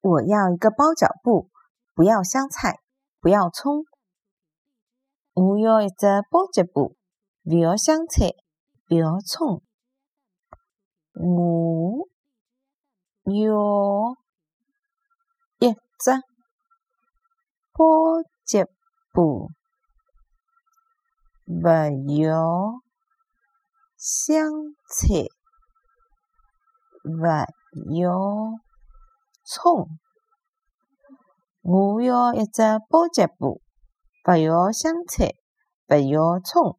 [0.00, 1.50] 我要一个包饺布，
[1.94, 2.78] 不要香菜，
[3.20, 3.84] 不要葱。
[5.34, 6.96] 我要一只包饺布，
[7.44, 8.30] 不要香菜，
[8.86, 9.62] 不要葱。
[11.14, 12.08] 我
[13.24, 14.14] 要
[15.58, 16.22] 一只
[17.72, 17.84] 包
[18.46, 18.66] 饺
[19.12, 19.50] 布，
[21.44, 21.68] 不
[22.14, 22.80] 要
[23.96, 24.48] 香
[24.88, 25.24] 菜，
[27.02, 28.12] 不要
[29.50, 29.88] 葱。
[31.62, 33.62] 我要一只包脚布，
[34.22, 35.34] 不要香菜，
[35.86, 36.76] 不要葱。